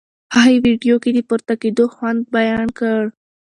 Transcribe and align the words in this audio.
هغې 0.35 0.57
ویډیو 0.65 0.95
کې 1.03 1.09
د 1.13 1.19
پورته 1.29 1.53
کېدو 1.61 1.85
خوند 1.93 2.21
بیان 2.35 2.67
کړ. 2.79 3.01